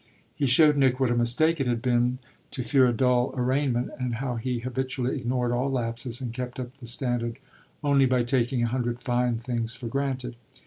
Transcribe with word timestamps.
He 0.35 0.47
showed 0.47 0.77
Nick 0.77 0.99
what 0.99 1.11
a 1.11 1.15
mistake 1.15 1.59
it 1.59 1.67
had 1.67 1.79
been 1.79 2.17
to 2.49 2.63
fear 2.63 2.87
a 2.87 2.91
dull 2.91 3.35
arraignment, 3.37 3.91
and 3.99 4.15
how 4.15 4.35
he 4.35 4.57
habitually 4.57 5.15
ignored 5.15 5.51
all 5.51 5.69
lapses 5.69 6.21
and 6.21 6.33
kept 6.33 6.59
up 6.59 6.75
the 6.77 6.87
standard 6.87 7.37
only 7.83 8.07
by 8.07 8.23
taking 8.23 8.63
a 8.63 8.67
hundred 8.67 8.99
fine 8.99 9.37
things 9.37 9.73
for 9.75 9.85
granted. 9.85 10.37